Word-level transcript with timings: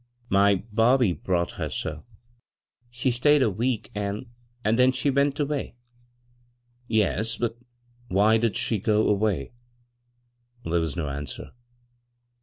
'* 0.19 0.21
My 0.29 0.63
Bobby 0.71 1.13
brought 1.13 1.51
her, 1.61 1.69
sir. 1.69 2.01
She 2.89 3.11
stayed 3.11 3.43
a 3.43 3.51
week 3.51 3.91
Eind— 3.95 4.25
and 4.65 4.79
then 4.79 4.91
she 4.91 5.11
went 5.11 5.39
away."" 5.39 5.75
Yes; 6.87 7.37
but 7.37 7.55
why 8.07 8.39
did 8.39 8.57
she 8.57 8.79
go 8.79 9.07
away?" 9.07 9.51
There 10.63 10.79
was 10.81 10.95
no 10.97 11.07
answer. 11.07 11.51